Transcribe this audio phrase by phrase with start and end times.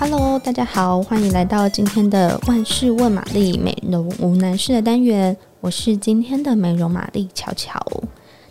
[0.00, 7.78] Hello，大家好，欢迎来到今天的万事问玛丽美容无难事的单元，我是今天的美容玛丽乔乔。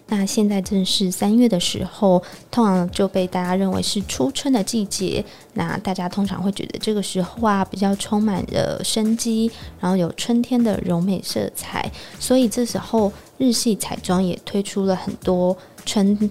[0.10, 2.22] 那现在正是三月的时候，
[2.52, 5.26] 通常就被大家认为是初春的季节。
[5.54, 11.92] 那大家通常会觉得这个时候啊，比较充满了生机，然后有春天的柔美色彩。
[12.20, 16.30] 所以这时候日系彩妆也推出了很多春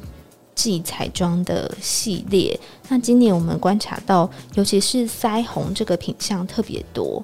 [0.59, 2.59] 季彩妆的系列。
[2.89, 7.23] 那今年我们观察到，尤其是腮红这个品相特别多。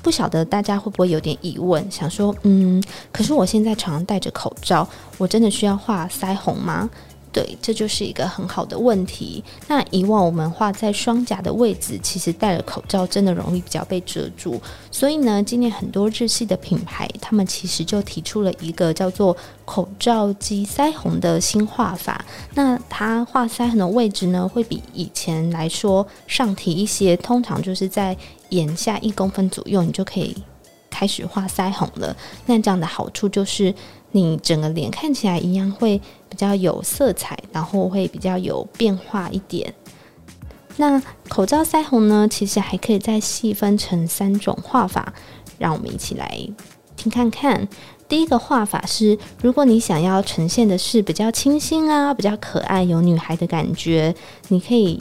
[0.00, 4.88] 不晓得大家会不会有点疑问，想说，嗯，可是我现在常常戴着口罩，
[5.18, 6.88] 我真的需要画腮红吗？
[7.32, 9.42] 对，这就是一个很好的问题。
[9.66, 14.60] 那以往我们画在双颊的位置，其实戴了口罩真的容易比较被遮住。
[14.90, 22.24] 所以呢，今年很多日系的品牌，他们其实就提出了一个叫做口罩肌腮红的新画法。
[22.54, 28.16] 那它画腮红的位置呢，会比以前来说上提一些，通常就是在
[28.48, 30.34] 眼下一公分左右，你就可以
[30.98, 32.16] 开始画腮红了。
[32.46, 33.72] 那这样的好处就是，
[34.10, 35.96] 你整个脸看起来一样会
[36.28, 39.72] 比较有色彩，然后会比较有变化一点。
[40.76, 45.12] 那口罩腮红呢，其实还可以再细分成三种画法，
[45.56, 46.36] 让我们一起来
[46.96, 47.68] 听看看。
[48.08, 54.12] 第一个画法是，如果你想要呈现的是比较清新啊、比较可爱、有女孩的感觉，
[54.48, 55.00] 你可以。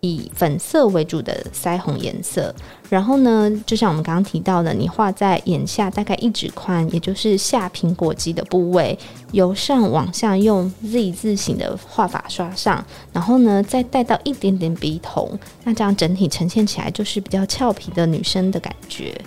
[0.00, 2.54] 以粉色为主的腮红颜色，
[2.88, 8.96] 然后呢，就像我们刚刚提到的，你画在眼下大概一指宽，也就是下苹果肌的部位，
[9.32, 19.20] 由上往下用 Z 字形的画法刷上，然后呢，再带到一点点鼻头，那这样整体呈现起来就是比较俏皮的女生的感觉。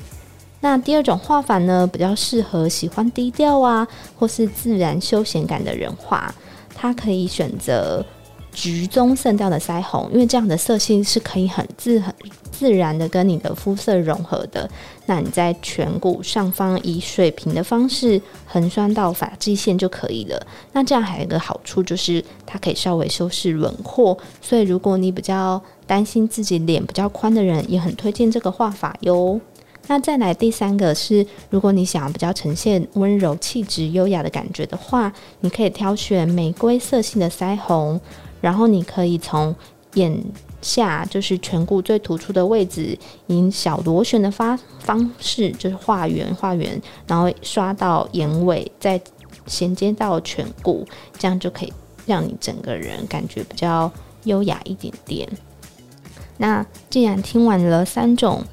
[0.62, 3.86] 那第二种画法呢，比较适合喜欢低调啊，
[4.18, 6.34] 或是自然休闲感的人画，
[6.74, 8.06] 它可以选择。
[8.54, 12.14] 橘棕色调的腮红，因为这样的色系是可以很自很
[12.52, 14.70] 自然的跟你的肤色融合的。
[15.08, 20.48] 那你在颧骨上方以水平的方式横刷到发际线就可以了。
[20.74, 29.40] 那这样还有一个好处就是它可以稍微修饰轮廓，所以如果你比较担心自己脸比较宽的人，也很推荐这个画法哟。
[29.88, 38.00] 那再来第三个是，如果你想要比较呈现温柔气质、优雅的感觉的话，你可以挑选玫瑰色系的腮红。
[38.42, 39.56] 然后你可以从
[39.94, 40.22] 眼
[40.62, 42.98] 下，就是颧骨最突出的位置，
[43.28, 49.00] 以小螺旋的发方式，就是画圆画圆，然后刷到眼尾，再
[49.48, 50.88] 衔接到颧骨，
[51.18, 51.74] 这样就可以
[52.06, 53.92] 让你整个人感觉比较
[54.24, 55.28] 优雅一点点。
[56.38, 58.44] 那既然听完了三种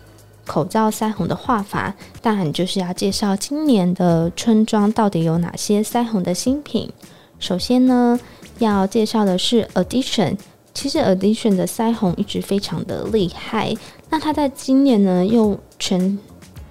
[0.44, 6.91] 口罩腮红的画法，当然就是要介绍今年的春装到底有哪些腮红的新品。
[7.38, 8.19] 首先呢。
[8.58, 10.36] 要介绍的是 Edition，
[10.74, 13.74] 其实 Edition 的腮红一直非常的厉害。
[14.10, 16.19] 那它在今年呢，又全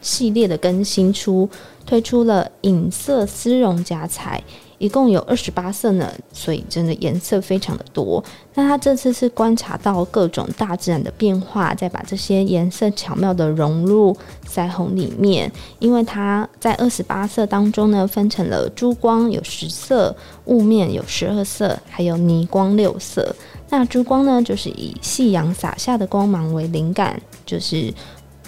[0.02, 1.50] 系列的更新出，
[1.86, 4.44] 推出了隐色丝绒夹彩。
[4.80, 8.24] 一共有二十八色呢，所以真的颜色非常的多。
[8.54, 14.16] 那他这次是观察到各种大自然的变化，再把这些颜色巧妙的融入
[14.48, 15.52] 腮红里面。
[15.80, 23.36] 因为它在二十八色当中呢，分成了珠光有十色，雾面有十二色，还有霓光六色。
[23.70, 27.92] 那珠光呢，就是以夕阳洒下的光芒为灵感，就是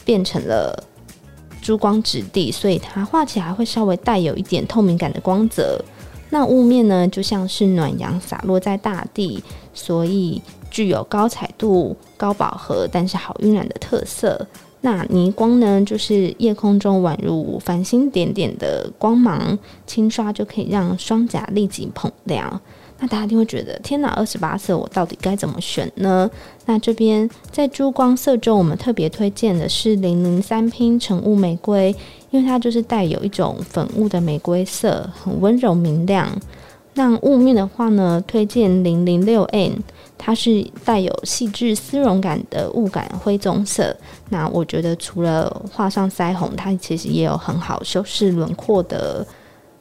[0.05, 0.83] 变成了
[1.61, 5.83] 珠光质地，所以它画起来会稍微带有一点透明感的光泽。
[6.29, 14.47] 那雾面呢，就像是暖阳洒落在大地，所以具有高彩度、高饱和，但是好晕染的特色。
[14.81, 22.61] 那霓光呢，就是夜空中宛如繁星点点的光芒，轻刷就可以让双颊立即捧亮。
[22.99, 26.29] 那大家一定会觉得，天哪，二十八色我到底该怎么选呢？
[26.65, 31.95] 那这边在珠光色中，我们特别推荐的是零零三拼晨雾玫瑰，
[32.29, 36.29] 因为它就是带有一种粉雾的玫瑰色，很温柔明亮。
[36.95, 39.81] 那雾面的话呢，推荐零零六 N，
[40.17, 43.95] 它是带有细致丝绒感的雾感灰棕色。
[44.27, 49.25] 那我觉得除了画上腮红，它其实也有很好修饰轮廓的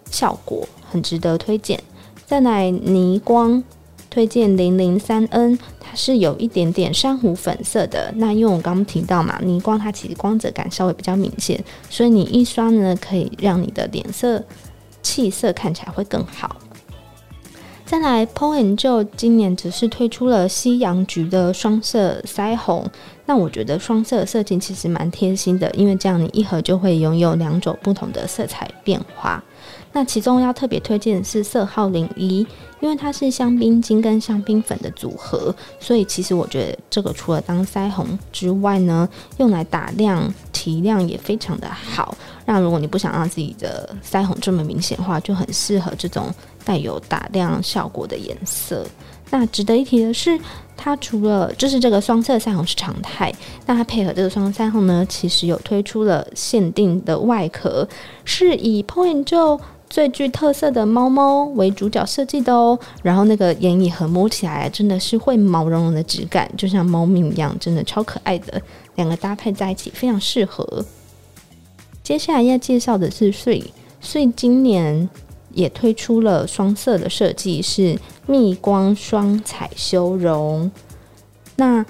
[0.08, 1.82] 效果，很值得推荐。
[2.28, 3.64] 再来霓光，
[4.10, 8.12] 推荐零零三 N，它是有一点点珊瑚粉色的。
[8.16, 11.58] 那因为我刚刚提到嘛，霓光它其实光泽感稍微比较明显，
[11.88, 14.44] 所以你一刷呢，可以让你的脸色
[15.02, 16.54] 气色看起来会更好。
[17.86, 22.86] 再来 Paul & Joe 今年只是推出了夕阳橘的双色腮红，
[23.24, 29.42] 那我觉得双色设计其实蛮贴心的，因为这样你一盒就会拥有两种不同的色彩变化。
[29.92, 32.46] 那其中要特别推荐的是色号零一，
[32.80, 39.08] 因为它是香槟金跟香槟粉的组合，所以其实我觉得这个除了当腮红之外呢，
[39.38, 42.16] 用来打亮提亮也非常的好。
[42.44, 46.32] 那如果你不想让自己的腮红这么明显的话，就很适合这种
[46.64, 48.86] 带有打亮效果的颜色。
[49.30, 50.38] 那值得一提的是，
[50.74, 53.30] 它除了就是这个双色腮红是常态，
[53.66, 57.86] 那它配合这个双色腮红呢，其实有推出了限定的外壳，
[58.24, 59.60] 是以 Paul & Joe
[59.90, 62.78] 最具特色的猫猫为主角设计的哦。
[63.02, 68.60] 然后那个眼影盒摸起来真的是会毛茸茸的质感，就像猫咪一样，真的超可爱的。
[68.94, 70.84] 两个搭配在一起非常适合。
[72.02, 73.66] 接下来要介绍的是 Swisse，
[74.00, 75.08] 所以今年。
[75.58, 80.70] 也推出了双色的设计，是蜜光双彩修容。
[81.56, 81.84] 那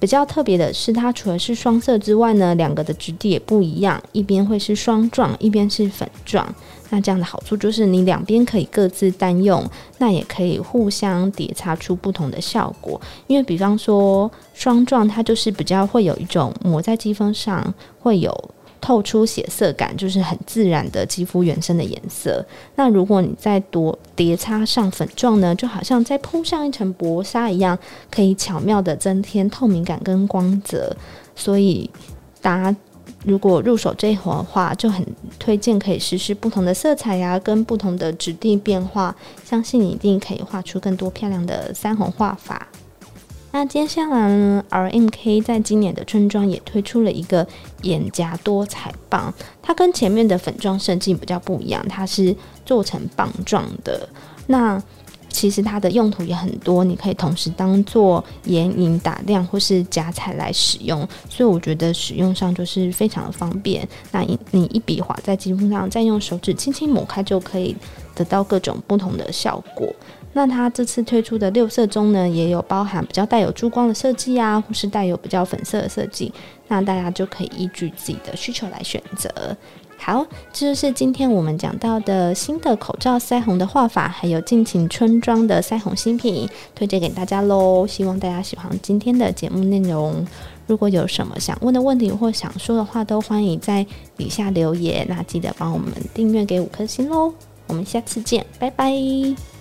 [0.00, 6.52] 比较特别的是，它除了是双色之外呢，两个的质地也不一样，一边会是霜状，一边是粉状。
[6.88, 9.62] 那这样的好处就是，你两边可以各自单用，
[9.98, 12.98] 那也可以互相叠擦出不同的效果。
[13.26, 18.32] 因为比方说霜状，它就是比较会有一种抹在肌肤上会有。
[18.82, 22.44] 透出血色感，就是很自然的肌肤原生的颜色。
[22.74, 27.78] 那如果你再多叠擦上粉状呢，就好像再铺上一层薄纱一样，
[28.10, 30.94] 可以巧妙的增添透明感跟光泽。
[31.36, 31.88] 所以
[32.42, 32.76] 大家
[33.24, 35.06] 如果入手这一盒的话，就很
[35.38, 39.14] 推荐可以试试不同的色彩呀、跟不同的质地变化，
[39.44, 42.66] 相信你一定可以画出更多漂亮的腮红画法。
[43.54, 47.46] 那接下来呢，RMK 在今年的春装也推出了一个
[47.82, 49.32] 眼夹多彩棒，
[49.62, 52.34] 它跟前面的粉状设计比较不一样，它是
[52.64, 54.08] 做成棒状的。
[54.46, 54.82] 那
[55.28, 63.86] 其实它的用途也很多，你可以同时当做眼影打亮或是夹彩来使用，所以我觉得使用上就是非常的方便。
[64.10, 67.76] 那你你一笔划在肌肤上，再用手指轻轻抹开就可以
[68.14, 69.94] 得到各种不同的效果。
[70.32, 76.32] 那它这次推出的六色中呢，也有包含比较带有珠光的设计啊，或是带有比较粉色的设计，
[76.68, 79.30] 那大家就可以依据自己的需求来选择。
[79.98, 87.86] 好，这就是今天我们讲到的新的口罩腮红的画法，还有尽情春装的腮红新品，推荐给大家喽。
[87.86, 90.26] 希望大家喜欢今天的节目内容。
[90.66, 93.86] 如果有什么想问的问题或想说的话，都欢迎在
[94.16, 95.06] 底下留言。
[95.08, 97.32] 那记得帮我们订阅给五颗星喽。
[97.68, 99.51] 我们下次见，拜拜。